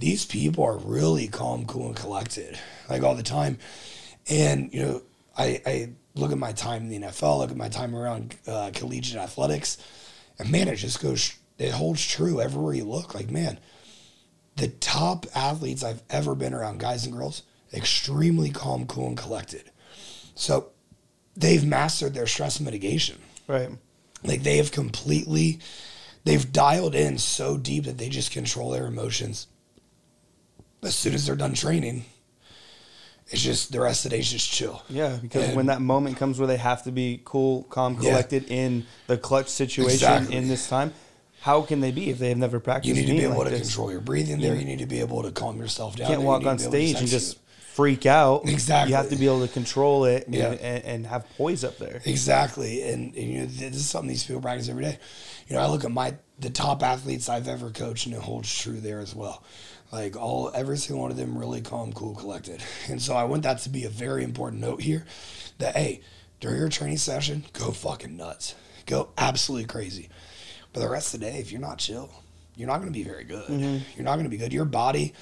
These 0.00 0.24
people 0.24 0.64
are 0.64 0.76
really 0.78 1.28
calm, 1.28 1.66
cool, 1.66 1.86
and 1.86 1.94
collected, 1.94 2.58
like 2.90 3.04
all 3.04 3.14
the 3.14 3.22
time. 3.22 3.56
And, 4.28 4.74
you 4.74 4.82
know, 4.82 5.02
I, 5.38 5.62
I 5.64 5.90
look 6.16 6.32
at 6.32 6.38
my 6.38 6.50
time 6.50 6.82
in 6.82 6.88
the 6.88 7.06
NFL, 7.06 7.38
look 7.38 7.52
at 7.52 7.56
my 7.56 7.68
time 7.68 7.94
around 7.94 8.34
uh, 8.44 8.72
collegiate 8.74 9.20
athletics, 9.20 9.78
and 10.36 10.50
man, 10.50 10.66
it 10.66 10.76
just 10.78 11.00
goes, 11.00 11.38
it 11.58 11.70
holds 11.70 12.04
true 12.04 12.40
everywhere 12.40 12.74
you 12.74 12.86
look. 12.86 13.14
Like, 13.14 13.30
man, 13.30 13.60
the 14.58 14.68
top 14.68 15.26
athletes 15.34 15.82
I've 15.84 16.02
ever 16.10 16.34
been 16.34 16.52
around, 16.52 16.80
guys 16.80 17.04
and 17.04 17.14
girls, 17.14 17.42
extremely 17.72 18.50
calm, 18.50 18.86
cool, 18.86 19.06
and 19.08 19.16
collected. 19.16 19.70
So 20.34 20.70
they've 21.36 21.64
mastered 21.64 22.14
their 22.14 22.26
stress 22.26 22.60
mitigation. 22.60 23.18
Right. 23.46 23.70
Like 24.24 24.42
they 24.42 24.56
have 24.56 24.72
completely, 24.72 25.60
they've 26.24 26.52
dialed 26.52 26.94
in 26.94 27.18
so 27.18 27.56
deep 27.56 27.84
that 27.84 27.98
they 27.98 28.08
just 28.08 28.32
control 28.32 28.70
their 28.70 28.86
emotions. 28.86 29.46
As 30.82 30.94
soon 30.94 31.14
as 31.14 31.26
they're 31.26 31.36
done 31.36 31.54
training, 31.54 32.04
it's 33.28 33.42
just 33.42 33.70
the 33.72 33.80
rest 33.80 34.04
of 34.04 34.10
the 34.10 34.16
day 34.16 34.20
is 34.20 34.30
just 34.30 34.50
chill. 34.50 34.82
Yeah, 34.88 35.18
because 35.20 35.44
And- 35.44 35.56
when 35.56 35.66
that 35.66 35.80
moment 35.80 36.16
comes 36.16 36.38
where 36.38 36.48
they 36.48 36.56
have 36.56 36.82
to 36.84 36.90
be 36.92 37.20
cool, 37.24 37.64
calm, 37.64 37.94
Yeah. 37.94 38.10
collected 38.10 38.50
in 38.50 38.86
the 39.06 39.16
clutch 39.18 39.48
situation 39.48 39.94
Exactly. 39.94 40.36
in 40.36 40.48
this 40.48 40.66
time, 40.68 40.94
how 41.40 41.62
can 41.62 41.80
they 41.80 41.92
be 41.92 42.10
if 42.10 42.18
they 42.18 42.30
have 42.30 42.38
never 42.38 42.60
practiced? 42.60 42.88
You 42.88 42.94
need 43.02 43.06
to 43.06 43.12
be 43.18 43.24
able 43.24 43.38
like 43.38 43.44
to 43.46 43.50
this? 43.58 43.68
control 43.68 43.90
your 43.90 44.00
breathing 44.00 44.40
there. 44.40 44.54
You 44.54 44.64
need 44.64 44.80
to 44.80 44.86
be 44.86 45.00
able 45.00 45.22
to 45.22 45.30
calm 45.30 45.58
yourself 45.58 45.96
down. 45.96 46.06
You 46.06 46.12
can't 46.14 46.20
there. 46.20 46.26
walk 46.26 46.42
to 46.42 46.48
on 46.48 46.56
be 46.56 46.62
able 46.62 46.72
to 46.72 46.78
stage 46.78 47.00
and 47.00 47.08
just 47.08 47.38
freak 47.74 48.06
out. 48.06 48.48
Exactly. 48.48 48.90
You 48.90 48.96
have 48.96 49.08
to 49.10 49.16
be 49.16 49.26
able 49.26 49.46
to 49.46 49.52
control 49.52 50.04
it 50.04 50.26
and, 50.26 50.34
Yeah. 50.34 50.50
and, 50.50 50.84
and 50.84 51.06
have 51.06 51.28
poise 51.36 51.62
up 51.62 51.78
there. 51.78 52.02
Exactly, 52.04 52.82
and, 52.82 53.14
and, 53.14 53.24
you 53.24 53.38
know 53.40 53.46
this 53.46 53.76
is 53.76 53.88
something 53.88 54.08
these 54.08 54.24
people 54.24 54.42
practice 54.42 54.68
every 54.68 54.82
day. 54.82 54.98
You 55.46 55.54
know, 55.56 55.62
I 55.62 55.68
look 55.68 55.84
at 55.84 55.92
my 55.92 56.14
the 56.40 56.50
top 56.50 56.82
athletes 56.82 57.28
I've 57.28 57.48
ever 57.48 57.70
coached, 57.70 58.06
and 58.06 58.14
it 58.14 58.20
holds 58.20 58.52
true 58.52 58.80
there 58.80 58.98
as 59.00 59.14
well. 59.14 59.44
Like 59.92 60.16
all, 60.16 60.50
every 60.54 60.76
single 60.76 61.02
one 61.02 61.10
of 61.10 61.16
them 61.16 61.38
really 61.38 61.60
calm, 61.62 61.92
cool, 61.92 62.14
collected. 62.14 62.62
And 62.88 63.00
so 63.00 63.14
I 63.14 63.24
want 63.24 63.44
that 63.44 63.58
to 63.60 63.68
be 63.70 63.84
a 63.84 63.88
very 63.88 64.22
important 64.24 64.60
note 64.60 64.82
here. 64.82 65.06
That 65.58 65.76
hey, 65.76 66.00
during 66.40 66.58
your 66.58 66.68
training 66.68 66.98
session, 66.98 67.44
go 67.52 67.70
fucking 67.70 68.16
nuts, 68.16 68.54
go 68.86 69.10
absolutely 69.16 69.66
crazy. 69.66 70.08
But 70.72 70.80
the 70.80 70.88
rest 70.88 71.14
of 71.14 71.20
the 71.20 71.26
day, 71.26 71.38
if 71.38 71.50
you're 71.50 71.60
not 71.60 71.78
chill, 71.78 72.10
you're 72.56 72.68
not 72.68 72.78
going 72.78 72.92
to 72.92 72.98
be 72.98 73.04
very 73.04 73.24
good. 73.24 73.48
Mm-hmm. 73.48 73.78
You're 73.96 74.04
not 74.04 74.14
going 74.14 74.24
to 74.24 74.30
be 74.30 74.36
good. 74.36 74.52
Your 74.52 74.64
body 74.64 75.14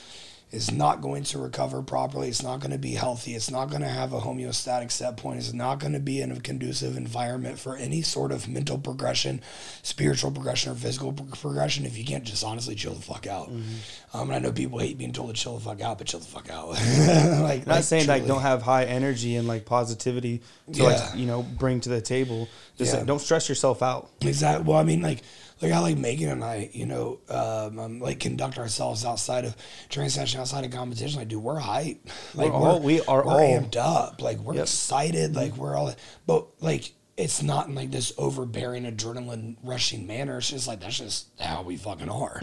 is 0.56 0.72
not 0.72 1.02
going 1.02 1.22
to 1.22 1.38
recover 1.38 1.82
properly. 1.82 2.28
It's 2.28 2.42
not 2.42 2.60
going 2.60 2.70
to 2.72 2.78
be 2.78 2.92
healthy. 2.94 3.34
It's 3.34 3.50
not 3.50 3.68
going 3.68 3.82
to 3.82 3.88
have 3.88 4.12
a 4.14 4.20
homeostatic 4.20 4.90
set 4.90 5.16
point. 5.18 5.38
It's 5.38 5.52
not 5.52 5.78
going 5.78 5.92
to 5.92 6.00
be 6.00 6.20
in 6.22 6.32
a 6.32 6.40
conducive 6.40 6.96
environment 6.96 7.58
for 7.58 7.76
any 7.76 8.00
sort 8.02 8.32
of 8.32 8.48
mental 8.48 8.78
progression, 8.78 9.42
spiritual 9.82 10.30
progression, 10.30 10.72
or 10.72 10.74
physical 10.74 11.12
pro- 11.12 11.26
progression 11.26 11.84
if 11.84 11.96
you 11.98 12.04
can't 12.04 12.24
just 12.24 12.42
honestly 12.42 12.74
chill 12.74 12.94
the 12.94 13.02
fuck 13.02 13.26
out. 13.26 13.50
Mm-hmm. 13.50 14.16
Um, 14.16 14.30
and 14.30 14.36
I 14.36 14.38
know 14.38 14.52
people 14.52 14.78
hate 14.78 14.96
being 14.96 15.12
told 15.12 15.28
to 15.34 15.40
chill 15.40 15.58
the 15.58 15.64
fuck 15.64 15.80
out, 15.82 15.98
but 15.98 16.06
chill 16.06 16.20
the 16.20 16.26
fuck 16.26 16.48
out. 16.50 16.68
like, 17.42 17.66
not 17.66 17.84
saying 17.84 18.06
like 18.06 18.26
don't 18.26 18.40
have 18.42 18.62
high 18.62 18.84
energy 18.84 19.36
and 19.36 19.46
like 19.46 19.66
positivity 19.66 20.40
to 20.72 20.78
Yeah. 20.80 20.84
like 20.84 21.16
you 21.16 21.26
know 21.26 21.42
bring 21.42 21.80
to 21.80 21.90
the 21.90 22.00
table. 22.00 22.48
Just 22.78 22.92
Yeah. 22.92 22.98
like, 23.00 23.06
don't 23.06 23.20
stress 23.20 23.48
yourself 23.48 23.82
out. 23.82 24.10
Exactly. 24.22 24.64
Well, 24.66 24.78
I 24.78 24.84
mean, 24.84 25.02
like, 25.02 25.22
like 25.62 25.72
how 25.72 25.80
like 25.82 25.96
Megan 25.96 26.28
and 26.28 26.44
I, 26.44 26.68
you 26.72 26.86
know, 26.86 27.18
um, 27.30 27.78
um, 27.78 28.00
like 28.00 28.20
conduct 28.20 28.58
ourselves 28.58 29.04
outside 29.04 29.44
of 29.44 29.56
training 29.88 30.10
session, 30.10 30.40
outside 30.40 30.64
of 30.64 30.70
competition. 30.70 31.18
Like, 31.18 31.28
dude, 31.28 31.42
we're 31.42 31.58
hype. 31.58 32.06
Like, 32.34 32.52
We're 32.52 32.58
all- 32.58 32.80
we 32.80 33.00
are 33.02 33.24
we're 33.24 33.32
all- 33.32 33.38
amped 33.40 33.76
up. 33.76 34.20
Like, 34.20 34.38
we're 34.40 34.54
Yep. 34.54 34.62
excited. 34.64 35.34
Like, 35.34 35.56
we're 35.56 35.74
all. 35.76 35.94
But 36.26 36.46
like, 36.60 36.92
it's 37.16 37.42
not 37.42 37.68
in 37.68 37.74
like 37.74 37.90
this 37.90 38.12
overbearing 38.18 38.84
adrenaline 38.84 39.56
rushing 39.62 40.06
manner. 40.06 40.36
It's 40.38 40.50
just 40.50 40.68
like 40.68 40.80
that's 40.80 40.98
just 40.98 41.28
how 41.40 41.62
we 41.62 41.76
fucking 41.78 42.10
are, 42.10 42.38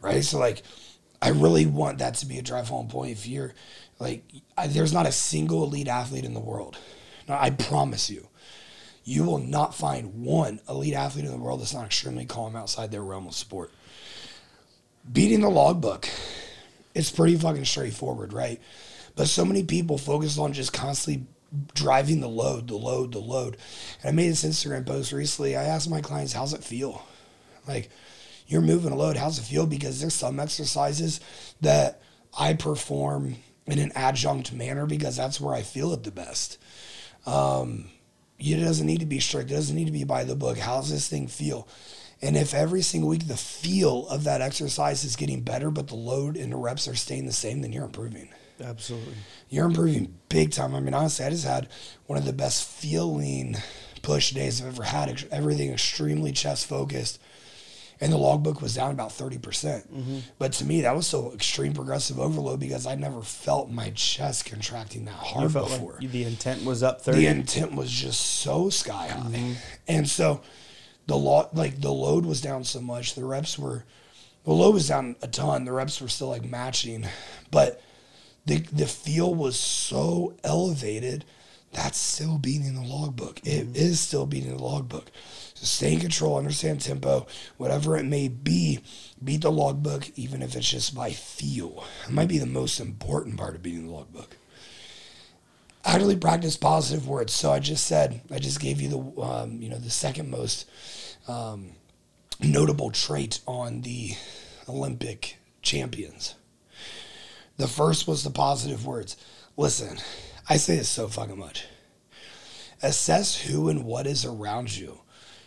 right? 0.00 0.24
So 0.24 0.38
like, 0.38 0.62
I 1.20 1.28
really 1.30 1.66
want 1.66 1.98
that 1.98 2.14
to 2.14 2.26
be 2.26 2.38
a 2.38 2.42
drive 2.42 2.68
home 2.68 2.88
point. 2.88 3.12
If 3.12 3.26
you're 3.26 3.52
like, 3.98 4.24
I, 4.56 4.68
there's 4.68 4.92
not 4.94 5.04
a 5.06 5.12
single 5.12 5.64
elite 5.64 5.88
athlete 5.88 6.24
in 6.24 6.32
the 6.32 6.40
world. 6.40 6.78
No, 7.28 7.36
I 7.38 7.50
promise 7.50 8.08
you 8.08 8.26
you 9.06 9.22
will 9.22 9.38
not 9.38 9.74
find 9.74 10.24
one 10.24 10.60
elite 10.68 10.92
athlete 10.92 11.24
in 11.24 11.30
the 11.30 11.38
world 11.38 11.60
that's 11.60 11.72
not 11.72 11.86
extremely 11.86 12.26
calm 12.26 12.56
outside 12.56 12.90
their 12.90 13.02
realm 13.02 13.28
of 13.28 13.34
sport. 13.34 13.72
Beating 15.10 15.40
the 15.40 15.48
logbook, 15.48 16.08
it's 16.92 17.10
pretty 17.10 17.36
fucking 17.36 17.64
straightforward, 17.64 18.32
right? 18.32 18.60
But 19.14 19.28
so 19.28 19.44
many 19.44 19.62
people 19.62 19.96
focus 19.96 20.36
on 20.38 20.52
just 20.52 20.72
constantly 20.72 21.24
driving 21.72 22.20
the 22.20 22.28
load, 22.28 22.66
the 22.66 22.74
load, 22.74 23.12
the 23.12 23.20
load. 23.20 23.56
And 24.02 24.10
I 24.10 24.12
made 24.12 24.28
this 24.28 24.44
Instagram 24.44 24.84
post 24.84 25.12
recently. 25.12 25.54
I 25.54 25.64
asked 25.64 25.88
my 25.88 26.00
clients, 26.00 26.32
how's 26.32 26.52
it 26.52 26.64
feel? 26.64 27.06
Like, 27.68 27.90
you're 28.48 28.60
moving 28.60 28.90
a 28.90 28.96
load, 28.96 29.16
how's 29.16 29.38
it 29.38 29.42
feel? 29.42 29.66
Because 29.66 30.00
there's 30.00 30.14
some 30.14 30.40
exercises 30.40 31.20
that 31.60 32.02
I 32.36 32.54
perform 32.54 33.36
in 33.66 33.78
an 33.78 33.92
adjunct 33.94 34.52
manner 34.52 34.84
because 34.84 35.16
that's 35.16 35.40
where 35.40 35.54
I 35.54 35.62
feel 35.62 35.92
it 35.92 36.02
the 36.02 36.10
best 36.10 36.58
um, 37.26 37.90
it 38.38 38.64
doesn't 38.64 38.86
need 38.86 39.00
to 39.00 39.06
be 39.06 39.20
strict. 39.20 39.50
It 39.50 39.54
doesn't 39.54 39.76
need 39.76 39.86
to 39.86 39.92
be 39.92 40.04
by 40.04 40.24
the 40.24 40.36
book. 40.36 40.58
How 40.58 40.80
does 40.80 40.90
this 40.90 41.08
thing 41.08 41.26
feel? 41.26 41.66
And 42.22 42.36
if 42.36 42.54
every 42.54 42.82
single 42.82 43.10
week 43.10 43.28
the 43.28 43.36
feel 43.36 44.08
of 44.08 44.24
that 44.24 44.40
exercise 44.40 45.04
is 45.04 45.16
getting 45.16 45.42
better, 45.42 45.70
but 45.70 45.88
the 45.88 45.96
load 45.96 46.36
and 46.36 46.52
the 46.52 46.56
reps 46.56 46.88
are 46.88 46.94
staying 46.94 47.26
the 47.26 47.32
same, 47.32 47.60
then 47.60 47.72
you're 47.72 47.84
improving. 47.84 48.28
Absolutely. 48.62 49.14
You're 49.50 49.66
improving 49.66 50.14
big 50.28 50.50
time. 50.50 50.74
I 50.74 50.80
mean, 50.80 50.94
honestly, 50.94 51.26
I 51.26 51.30
just 51.30 51.44
had 51.46 51.68
one 52.06 52.18
of 52.18 52.24
the 52.24 52.32
best 52.32 52.66
feeling 52.66 53.56
push 54.00 54.30
days 54.30 54.62
I've 54.62 54.68
ever 54.68 54.84
had. 54.84 55.24
Everything 55.30 55.70
extremely 55.72 56.32
chest 56.32 56.66
focused. 56.66 57.20
And 58.00 58.12
the 58.12 58.18
logbook 58.18 58.60
was 58.60 58.74
down 58.74 58.90
about 58.90 59.08
30%. 59.10 59.40
percent 59.42 59.92
mm-hmm. 59.92 60.18
But 60.38 60.52
to 60.54 60.64
me, 60.64 60.82
that 60.82 60.94
was 60.94 61.06
so 61.06 61.32
extreme 61.32 61.72
progressive 61.72 62.18
overload 62.18 62.60
because 62.60 62.86
I 62.86 62.94
never 62.94 63.22
felt 63.22 63.70
my 63.70 63.90
chest 63.90 64.44
contracting 64.44 65.06
that 65.06 65.12
hard 65.12 65.52
before 65.52 65.98
like 66.00 66.10
the 66.10 66.24
intent 66.24 66.64
was 66.64 66.82
up 66.82 67.00
thirty. 67.00 67.20
the 67.20 67.26
intent 67.26 67.74
was 67.74 67.90
just 67.90 68.20
so 68.20 68.68
sky 68.68 69.08
high, 69.08 69.30
mm-hmm. 69.30 69.52
and 69.88 70.08
so 70.08 70.42
the 71.06 71.16
lot 71.16 71.54
like 71.54 71.80
the 71.80 71.92
load 71.92 72.26
was 72.26 72.40
down 72.40 72.64
so 72.64 72.80
much. 72.80 73.14
The 73.14 73.24
reps 73.24 73.58
were 73.58 73.84
the 74.44 74.52
load 74.52 74.74
was 74.74 74.88
down 74.88 75.16
a 75.22 75.28
ton. 75.28 75.64
The 75.64 75.72
reps 75.72 76.00
were 76.00 76.08
still 76.08 76.28
like 76.28 76.44
matching, 76.44 77.06
but 77.50 77.80
the 78.44 78.58
the 78.58 78.86
feel 78.86 79.34
was 79.34 79.58
so 79.58 80.34
elevated. 80.44 81.24
That's 81.72 81.98
still 81.98 82.38
beating 82.38 82.74
the 82.74 82.86
logbook. 82.86 83.40
It 83.44 83.66
mm-hmm. 83.66 83.76
is 83.76 84.00
still 84.00 84.26
beating 84.26 84.56
the 84.56 84.62
logbook. 84.62 85.10
Stay 85.64 85.94
in 85.94 86.00
control, 86.00 86.36
understand 86.36 86.80
tempo, 86.80 87.26
whatever 87.56 87.96
it 87.96 88.04
may 88.04 88.28
be. 88.28 88.80
Beat 89.22 89.42
the 89.42 89.50
logbook, 89.50 90.10
even 90.16 90.42
if 90.42 90.54
it's 90.54 90.70
just 90.70 90.94
by 90.94 91.10
feel. 91.10 91.84
It 92.06 92.12
might 92.12 92.28
be 92.28 92.38
the 92.38 92.46
most 92.46 92.78
important 92.78 93.36
part 93.36 93.54
of 93.54 93.62
beating 93.62 93.86
the 93.86 93.92
logbook 93.92 94.36
Actually, 95.86 96.16
practice 96.16 96.56
positive 96.56 97.06
words. 97.06 97.32
So 97.32 97.52
I 97.52 97.60
just 97.60 97.86
said, 97.86 98.20
I 98.32 98.40
just 98.40 98.58
gave 98.60 98.80
you 98.80 98.88
the, 98.88 99.22
um, 99.22 99.62
you 99.62 99.68
know, 99.68 99.78
the 99.78 99.88
second 99.88 100.28
most 100.28 100.68
um, 101.28 101.70
notable 102.40 102.90
trait 102.90 103.38
on 103.46 103.82
the 103.82 104.16
Olympic 104.68 105.38
champions. 105.62 106.34
The 107.56 107.68
first 107.68 108.08
was 108.08 108.24
the 108.24 108.30
positive 108.30 108.84
words. 108.84 109.16
Listen, 109.56 109.98
I 110.50 110.56
say 110.56 110.76
this 110.76 110.88
so 110.88 111.06
fucking 111.06 111.38
much. 111.38 111.66
Assess 112.82 113.42
who 113.42 113.68
and 113.68 113.84
what 113.84 114.08
is 114.08 114.24
around 114.24 114.76
you. 114.76 115.02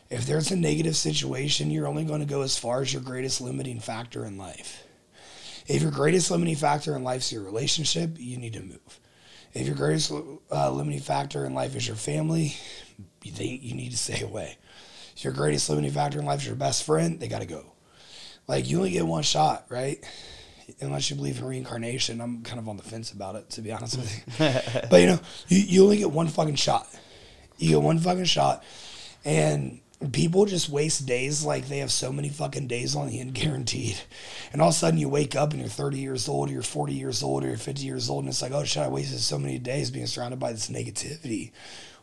If 0.09 0.25
there's 0.25 0.51
a 0.51 0.55
negative 0.55 0.95
situation, 0.95 1.69
you're 1.69 1.87
only 1.87 2.03
going 2.03 2.21
to 2.21 2.25
go 2.25 2.41
as 2.41 2.57
far 2.57 2.81
as 2.81 2.91
your 2.91 3.01
greatest 3.01 3.41
limiting 3.41 3.79
factor 3.79 4.25
in 4.25 4.37
life. 4.37 4.83
If 5.67 5.83
your 5.83 5.91
greatest 5.91 6.31
limiting 6.31 6.55
factor 6.55 6.95
in 6.95 7.03
life 7.03 7.21
is 7.21 7.31
your 7.31 7.43
relationship, 7.43 8.15
you 8.17 8.37
need 8.37 8.53
to 8.53 8.61
move. 8.61 8.99
If 9.53 9.67
your 9.67 9.75
greatest 9.75 10.11
uh, 10.51 10.71
limiting 10.71 11.01
factor 11.01 11.45
in 11.45 11.53
life 11.53 11.75
is 11.75 11.87
your 11.87 11.95
family, 11.95 12.55
they, 13.23 13.45
you 13.45 13.75
need 13.75 13.91
to 13.91 13.97
stay 13.97 14.21
away. 14.21 14.57
If 15.15 15.23
your 15.23 15.33
greatest 15.33 15.69
limiting 15.69 15.91
factor 15.91 16.19
in 16.19 16.25
life 16.25 16.41
is 16.41 16.47
your 16.47 16.55
best 16.55 16.85
friend, 16.85 17.19
they 17.19 17.27
got 17.27 17.41
to 17.41 17.47
go. 17.47 17.73
Like, 18.47 18.67
you 18.67 18.77
only 18.77 18.91
get 18.91 19.05
one 19.05 19.21
shot, 19.21 19.67
right? 19.69 20.03
Unless 20.81 21.11
you 21.11 21.15
believe 21.15 21.37
in 21.37 21.45
reincarnation. 21.45 22.19
I'm 22.19 22.41
kind 22.41 22.57
of 22.57 22.67
on 22.67 22.77
the 22.77 22.83
fence 22.83 23.11
about 23.11 23.35
it, 23.35 23.49
to 23.51 23.61
be 23.61 23.71
honest 23.71 23.97
with 23.97 24.39
you. 24.39 24.87
but, 24.89 25.01
you 25.01 25.07
know, 25.07 25.19
you, 25.49 25.59
you 25.59 25.83
only 25.83 25.97
get 25.97 26.09
one 26.09 26.27
fucking 26.27 26.55
shot. 26.55 26.87
You 27.57 27.69
get 27.75 27.81
one 27.81 27.99
fucking 27.99 28.25
shot. 28.25 28.63
And 29.23 29.81
people 30.11 30.45
just 30.45 30.69
waste 30.69 31.05
days 31.05 31.43
like 31.43 31.67
they 31.67 31.79
have 31.79 31.91
so 31.91 32.11
many 32.11 32.29
fucking 32.29 32.67
days 32.67 32.95
on 32.95 33.07
the 33.07 33.19
end 33.19 33.33
guaranteed. 33.33 33.97
And 34.51 34.61
all 34.61 34.69
of 34.69 34.75
a 34.75 34.77
sudden 34.77 34.99
you 34.99 35.09
wake 35.09 35.35
up 35.35 35.51
and 35.51 35.59
you're 35.59 35.69
30 35.69 35.99
years 35.99 36.27
old, 36.29 36.49
or 36.49 36.53
you're 36.53 36.61
40 36.61 36.93
years 36.93 37.21
old, 37.21 37.43
or 37.43 37.47
you're 37.47 37.57
50 37.57 37.81
years 37.81 38.09
old, 38.09 38.23
and 38.23 38.29
it's 38.29 38.41
like, 38.41 38.51
oh 38.51 38.63
shit, 38.63 38.83
I 38.83 38.87
wasted 38.87 39.19
so 39.19 39.37
many 39.37 39.59
days 39.59 39.91
being 39.91 40.07
surrounded 40.07 40.39
by 40.39 40.51
this 40.53 40.69
negativity 40.69 41.51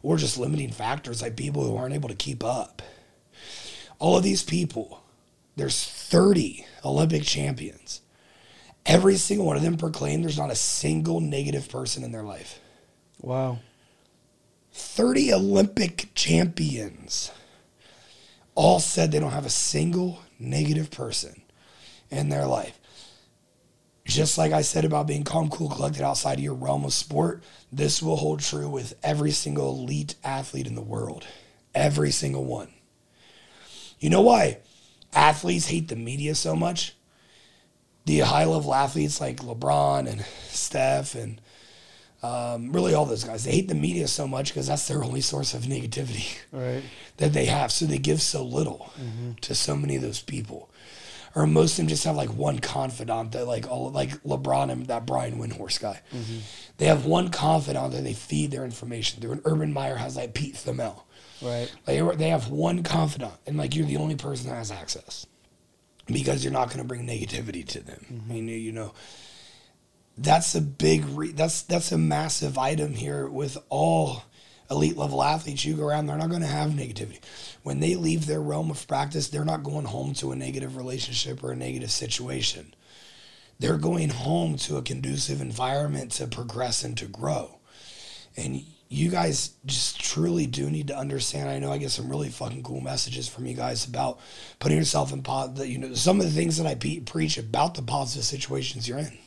or 0.02 0.16
just 0.16 0.38
limiting 0.38 0.70
factors 0.70 1.22
like 1.22 1.36
people 1.36 1.64
who 1.64 1.76
aren't 1.76 1.94
able 1.94 2.08
to 2.08 2.14
keep 2.14 2.44
up. 2.44 2.82
All 3.98 4.16
of 4.16 4.22
these 4.22 4.42
people, 4.42 5.02
there's 5.56 5.84
30 5.84 6.66
Olympic 6.84 7.22
champions. 7.22 8.02
Every 8.84 9.16
single 9.16 9.46
one 9.46 9.56
of 9.56 9.62
them 9.62 9.78
proclaim 9.78 10.20
there's 10.20 10.38
not 10.38 10.50
a 10.50 10.54
single 10.54 11.20
negative 11.20 11.68
person 11.68 12.04
in 12.04 12.12
their 12.12 12.22
life. 12.22 12.60
Wow. 13.20 13.58
30 14.72 15.32
Olympic 15.32 16.10
champions 16.14 17.32
all 18.56 18.80
said 18.80 19.12
they 19.12 19.20
don't 19.20 19.30
have 19.30 19.46
a 19.46 19.50
single 19.50 20.18
negative 20.40 20.90
person 20.90 21.42
in 22.10 22.30
their 22.30 22.46
life. 22.46 22.80
Just 24.04 24.38
like 24.38 24.52
I 24.52 24.62
said 24.62 24.84
about 24.84 25.06
being 25.06 25.24
calm, 25.24 25.50
cool, 25.50 25.68
collected 25.68 26.02
outside 26.02 26.38
of 26.38 26.44
your 26.44 26.54
realm 26.54 26.84
of 26.84 26.92
sport, 26.92 27.42
this 27.72 28.02
will 28.02 28.16
hold 28.16 28.40
true 28.40 28.68
with 28.68 28.94
every 29.02 29.32
single 29.32 29.70
elite 29.70 30.14
athlete 30.24 30.66
in 30.66 30.74
the 30.74 30.82
world. 30.82 31.26
Every 31.74 32.10
single 32.10 32.44
one. 32.44 32.68
You 33.98 34.10
know 34.10 34.22
why 34.22 34.58
athletes 35.12 35.66
hate 35.66 35.88
the 35.88 35.96
media 35.96 36.34
so 36.34 36.56
much? 36.56 36.94
The 38.04 38.20
high 38.20 38.44
level 38.44 38.72
athletes 38.72 39.20
like 39.20 39.38
LeBron 39.38 40.08
and 40.08 40.24
Steph 40.48 41.14
and 41.14 41.40
um, 42.26 42.72
really 42.72 42.94
all 42.94 43.06
those 43.06 43.24
guys, 43.24 43.44
they 43.44 43.52
hate 43.52 43.68
the 43.68 43.74
media 43.74 44.08
so 44.08 44.26
much 44.26 44.48
because 44.48 44.66
that's 44.66 44.88
their 44.88 45.04
only 45.04 45.20
source 45.20 45.54
of 45.54 45.62
negativity 45.62 46.38
Right. 46.52 46.82
that 47.18 47.32
they 47.32 47.46
have. 47.46 47.70
So 47.70 47.86
they 47.86 47.98
give 47.98 48.20
so 48.20 48.44
little 48.44 48.90
mm-hmm. 49.00 49.32
to 49.42 49.54
so 49.54 49.76
many 49.76 49.96
of 49.96 50.02
those 50.02 50.20
people. 50.20 50.70
Or 51.34 51.46
most 51.46 51.72
of 51.72 51.76
them 51.76 51.88
just 51.88 52.04
have 52.04 52.16
like 52.16 52.30
one 52.30 52.60
confidant 52.60 53.32
that 53.32 53.46
like 53.46 53.70
all 53.70 53.90
like 53.90 54.10
LeBron 54.22 54.70
and 54.72 54.86
that 54.86 55.04
Brian 55.06 55.38
Windhorst 55.38 55.80
guy. 55.80 56.00
Mm-hmm. 56.12 56.38
They 56.78 56.86
have 56.86 57.04
one 57.04 57.28
confidant 57.28 57.92
that 57.92 58.04
they 58.04 58.14
feed 58.14 58.50
their 58.50 58.64
information 58.64 59.20
through. 59.20 59.32
And 59.32 59.42
Urban 59.44 59.72
Meyer 59.72 59.96
has 59.96 60.16
like 60.16 60.32
Pete 60.32 60.54
Thamel. 60.54 61.02
Right. 61.42 61.70
Like 61.86 62.16
they 62.16 62.30
have 62.30 62.48
one 62.48 62.82
confidant, 62.82 63.34
and 63.46 63.58
like 63.58 63.76
you're 63.76 63.84
the 63.84 63.98
only 63.98 64.16
person 64.16 64.48
that 64.48 64.56
has 64.56 64.70
access 64.70 65.26
because 66.06 66.42
you're 66.42 66.54
not 66.54 66.68
going 66.68 66.78
to 66.78 66.84
bring 66.84 67.06
negativity 67.06 67.66
to 67.66 67.80
them. 67.80 68.06
Mm-hmm. 68.10 68.30
I 68.30 68.34
mean, 68.34 68.48
you 68.48 68.72
know, 68.72 68.94
that's 70.18 70.54
a 70.54 70.60
big, 70.60 71.04
re- 71.06 71.32
that's 71.32 71.62
that's 71.62 71.92
a 71.92 71.98
massive 71.98 72.56
item 72.56 72.94
here 72.94 73.26
with 73.26 73.58
all 73.68 74.24
elite 74.70 74.96
level 74.96 75.22
athletes. 75.22 75.64
You 75.64 75.74
go 75.74 75.86
around, 75.86 76.06
they're 76.06 76.16
not 76.16 76.30
going 76.30 76.42
to 76.42 76.46
have 76.48 76.70
negativity. 76.70 77.20
When 77.62 77.80
they 77.80 77.94
leave 77.94 78.26
their 78.26 78.40
realm 78.40 78.70
of 78.70 78.86
practice, 78.86 79.28
they're 79.28 79.44
not 79.44 79.62
going 79.62 79.86
home 79.86 80.14
to 80.14 80.32
a 80.32 80.36
negative 80.36 80.76
relationship 80.76 81.42
or 81.42 81.52
a 81.52 81.56
negative 81.56 81.90
situation. 81.90 82.74
They're 83.58 83.78
going 83.78 84.10
home 84.10 84.56
to 84.58 84.76
a 84.76 84.82
conducive 84.82 85.40
environment 85.40 86.12
to 86.12 86.26
progress 86.26 86.84
and 86.84 86.96
to 86.98 87.06
grow. 87.06 87.58
And 88.36 88.62
you 88.88 89.10
guys 89.10 89.52
just 89.64 89.98
truly 89.98 90.46
do 90.46 90.70
need 90.70 90.88
to 90.88 90.96
understand. 90.96 91.48
I 91.48 91.58
know 91.58 91.72
I 91.72 91.78
get 91.78 91.90
some 91.90 92.08
really 92.08 92.28
fucking 92.28 92.62
cool 92.62 92.80
messages 92.80 93.28
from 93.28 93.46
you 93.46 93.54
guys 93.54 93.86
about 93.86 94.20
putting 94.58 94.78
yourself 94.78 95.12
in 95.12 95.22
pot. 95.22 95.56
You 95.66 95.78
know 95.78 95.94
some 95.94 96.20
of 96.20 96.26
the 96.26 96.32
things 96.32 96.58
that 96.58 96.66
I 96.66 96.74
pe- 96.74 97.00
preach 97.00 97.38
about 97.38 97.74
the 97.74 97.82
positive 97.82 98.24
situations 98.24 98.86
you're 98.86 98.98
in. 98.98 99.18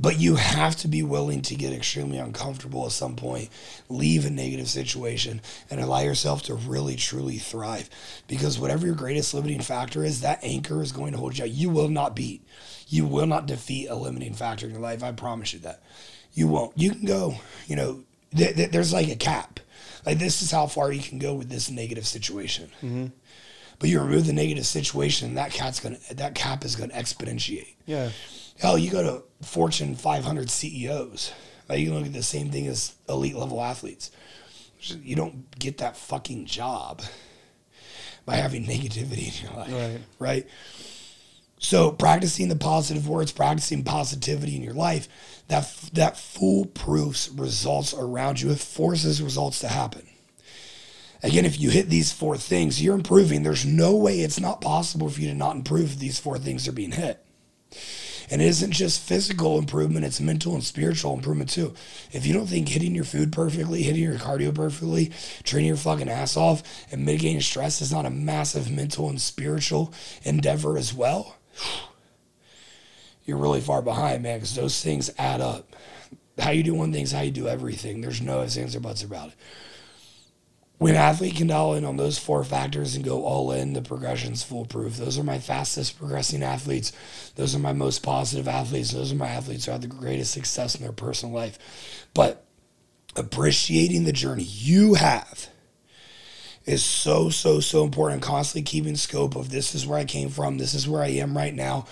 But 0.00 0.20
you 0.20 0.36
have 0.36 0.76
to 0.76 0.88
be 0.88 1.02
willing 1.02 1.42
to 1.42 1.56
get 1.56 1.72
extremely 1.72 2.18
uncomfortable 2.18 2.86
at 2.86 2.92
some 2.92 3.16
point, 3.16 3.50
leave 3.88 4.24
a 4.24 4.30
negative 4.30 4.68
situation, 4.68 5.40
and 5.68 5.80
allow 5.80 6.00
yourself 6.00 6.42
to 6.44 6.54
really 6.54 6.94
truly 6.94 7.38
thrive. 7.38 7.90
Because 8.28 8.60
whatever 8.60 8.86
your 8.86 8.94
greatest 8.94 9.34
limiting 9.34 9.60
factor 9.60 10.04
is, 10.04 10.20
that 10.20 10.38
anchor 10.44 10.82
is 10.82 10.92
going 10.92 11.12
to 11.12 11.18
hold 11.18 11.36
you 11.36 11.44
out. 11.44 11.50
You 11.50 11.68
will 11.68 11.88
not 11.88 12.14
beat, 12.14 12.46
you 12.86 13.06
will 13.06 13.26
not 13.26 13.46
defeat 13.46 13.88
a 13.88 13.96
limiting 13.96 14.34
factor 14.34 14.66
in 14.66 14.72
your 14.72 14.80
life. 14.80 15.02
I 15.02 15.10
promise 15.12 15.52
you 15.52 15.58
that. 15.60 15.82
You 16.32 16.46
won't. 16.46 16.78
You 16.78 16.90
can 16.90 17.04
go, 17.04 17.34
you 17.66 17.74
know, 17.74 18.04
th- 18.36 18.54
th- 18.54 18.70
there's 18.70 18.92
like 18.92 19.08
a 19.08 19.16
cap. 19.16 19.58
Like 20.06 20.18
this 20.18 20.42
is 20.42 20.50
how 20.52 20.66
far 20.68 20.92
you 20.92 21.02
can 21.02 21.18
go 21.18 21.34
with 21.34 21.48
this 21.48 21.70
negative 21.70 22.06
situation. 22.06 22.70
Mm-hmm. 22.76 23.06
But 23.78 23.88
you 23.90 24.00
remove 24.00 24.26
the 24.26 24.32
negative 24.32 24.66
situation, 24.66 25.28
and 25.28 25.36
that 25.38 25.52
cat's 25.52 25.78
gonna 25.80 25.98
that 26.12 26.34
cap 26.34 26.64
is 26.64 26.74
gonna 26.76 26.94
exponentiate. 26.94 27.74
Yeah. 27.86 28.10
Hell, 28.58 28.76
you 28.76 28.90
go 28.90 29.02
to 29.02 29.46
Fortune 29.46 29.94
500 29.94 30.50
CEOs. 30.50 31.32
Like 31.68 31.78
you 31.80 31.86
can 31.86 31.94
look 31.96 32.06
at 32.06 32.12
the 32.12 32.22
same 32.22 32.50
thing 32.50 32.66
as 32.66 32.94
elite 33.08 33.36
level 33.36 33.62
athletes. 33.62 34.10
You 34.80 35.14
don't 35.16 35.56
get 35.58 35.78
that 35.78 35.96
fucking 35.96 36.46
job 36.46 37.02
by 38.24 38.36
having 38.36 38.64
negativity 38.64 39.28
in 39.40 39.46
your 39.48 39.56
life, 39.58 39.72
Right. 39.72 40.00
right? 40.18 40.46
So 41.60 41.90
practicing 41.90 42.48
the 42.48 42.56
positive 42.56 43.08
words, 43.08 43.32
practicing 43.32 43.82
positivity 43.84 44.54
in 44.56 44.62
your 44.62 44.74
life, 44.74 45.08
that 45.48 45.72
that 45.94 46.16
foolproof 46.16 47.28
results 47.34 47.92
around 47.94 48.40
you. 48.40 48.50
It 48.50 48.60
forces 48.60 49.20
results 49.22 49.58
to 49.60 49.68
happen. 49.68 50.06
Again, 51.22 51.44
if 51.44 51.58
you 51.58 51.70
hit 51.70 51.88
these 51.88 52.12
four 52.12 52.36
things, 52.36 52.82
you're 52.82 52.94
improving. 52.94 53.42
There's 53.42 53.66
no 53.66 53.96
way 53.96 54.20
it's 54.20 54.40
not 54.40 54.60
possible 54.60 55.08
for 55.08 55.20
you 55.20 55.28
to 55.28 55.34
not 55.34 55.56
improve 55.56 55.92
if 55.92 55.98
these 55.98 56.18
four 56.18 56.38
things 56.38 56.68
are 56.68 56.72
being 56.72 56.92
hit. 56.92 57.24
And 58.30 58.42
it 58.42 58.46
isn't 58.46 58.72
just 58.72 59.00
physical 59.00 59.58
improvement, 59.58 60.04
it's 60.04 60.20
mental 60.20 60.54
and 60.54 60.62
spiritual 60.62 61.14
improvement 61.14 61.48
too. 61.48 61.74
If 62.12 62.26
you 62.26 62.34
don't 62.34 62.46
think 62.46 62.68
hitting 62.68 62.94
your 62.94 63.04
food 63.04 63.32
perfectly, 63.32 63.82
hitting 63.82 64.02
your 64.02 64.16
cardio 64.16 64.54
perfectly, 64.54 65.12
training 65.44 65.68
your 65.68 65.76
fucking 65.76 66.10
ass 66.10 66.36
off, 66.36 66.62
and 66.92 67.06
mitigating 67.06 67.40
stress 67.40 67.80
is 67.80 67.90
not 67.90 68.04
a 68.04 68.10
massive 68.10 68.70
mental 68.70 69.08
and 69.08 69.20
spiritual 69.20 69.94
endeavor 70.24 70.76
as 70.76 70.92
well, 70.92 71.36
you're 73.24 73.38
really 73.38 73.60
far 73.60 73.82
behind, 73.82 74.22
man, 74.22 74.38
because 74.38 74.54
those 74.54 74.82
things 74.82 75.10
add 75.18 75.40
up. 75.40 75.74
How 76.38 76.50
you 76.50 76.62
do 76.62 76.74
one 76.74 76.92
thing 76.92 77.02
is 77.02 77.12
how 77.12 77.20
you 77.20 77.30
do 77.30 77.48
everything. 77.48 78.00
There's 78.00 78.20
no 78.20 78.42
ifs, 78.42 78.56
ands, 78.56 78.76
or 78.76 78.80
buts 78.80 79.02
about 79.02 79.28
it. 79.28 79.34
When 80.78 80.94
athlete 80.94 81.34
can 81.34 81.48
dial 81.48 81.74
in 81.74 81.84
on 81.84 81.96
those 81.96 82.18
four 82.18 82.44
factors 82.44 82.94
and 82.94 83.04
go 83.04 83.24
all 83.24 83.50
in, 83.50 83.72
the 83.72 83.82
progression's 83.82 84.44
foolproof. 84.44 84.96
Those 84.96 85.18
are 85.18 85.24
my 85.24 85.40
fastest 85.40 85.98
progressing 85.98 86.44
athletes. 86.44 86.92
Those 87.34 87.54
are 87.56 87.58
my 87.58 87.72
most 87.72 88.04
positive 88.04 88.46
athletes. 88.46 88.92
Those 88.92 89.12
are 89.12 89.16
my 89.16 89.28
athletes 89.28 89.64
who 89.64 89.72
have 89.72 89.80
the 89.80 89.88
greatest 89.88 90.32
success 90.32 90.76
in 90.76 90.82
their 90.82 90.92
personal 90.92 91.34
life. 91.34 91.58
But 92.14 92.44
appreciating 93.16 94.04
the 94.04 94.12
journey 94.12 94.44
you 94.44 94.94
have 94.94 95.48
is 96.64 96.84
so, 96.84 97.28
so, 97.28 97.58
so 97.58 97.82
important. 97.82 98.22
Constantly 98.22 98.62
keeping 98.62 98.94
scope 98.94 99.34
of 99.34 99.50
this 99.50 99.74
is 99.74 99.84
where 99.84 99.98
I 99.98 100.04
came 100.04 100.28
from, 100.28 100.58
this 100.58 100.74
is 100.74 100.86
where 100.86 101.02
I 101.02 101.08
am 101.08 101.36
right 101.36 101.54
now. 101.54 101.86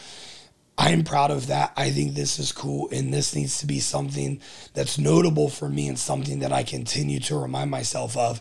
I'm 0.78 1.04
proud 1.04 1.30
of 1.30 1.46
that. 1.46 1.72
I 1.76 1.90
think 1.90 2.14
this 2.14 2.38
is 2.38 2.52
cool, 2.52 2.88
and 2.92 3.12
this 3.12 3.34
needs 3.34 3.58
to 3.58 3.66
be 3.66 3.80
something 3.80 4.40
that's 4.74 4.98
notable 4.98 5.48
for 5.48 5.68
me 5.68 5.88
and 5.88 5.98
something 5.98 6.40
that 6.40 6.52
I 6.52 6.64
continue 6.64 7.18
to 7.20 7.38
remind 7.38 7.70
myself 7.70 8.16
of 8.16 8.40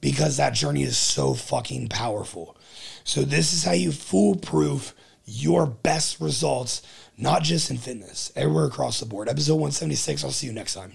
because 0.00 0.36
that 0.36 0.54
journey 0.54 0.82
is 0.82 0.96
so 0.96 1.34
fucking 1.34 1.88
powerful. 1.88 2.56
So, 3.04 3.22
this 3.22 3.52
is 3.52 3.64
how 3.64 3.72
you 3.72 3.92
foolproof 3.92 4.94
your 5.24 5.66
best 5.66 6.20
results, 6.20 6.82
not 7.16 7.42
just 7.42 7.70
in 7.70 7.78
fitness, 7.78 8.32
everywhere 8.34 8.66
across 8.66 9.00
the 9.00 9.06
board. 9.06 9.28
Episode 9.28 9.54
176. 9.54 10.24
I'll 10.24 10.30
see 10.30 10.46
you 10.46 10.52
next 10.52 10.74
time. 10.74 10.92